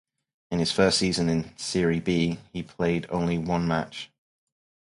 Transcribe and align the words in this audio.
In 0.49 0.57
his 0.57 0.71
first 0.71 0.97
season 0.97 1.29
in 1.29 1.55
Serie 1.59 1.99
B, 1.99 2.39
he 2.53 2.63
played 2.63 3.05
only 3.11 3.37
one 3.37 3.67
match. 3.67 4.09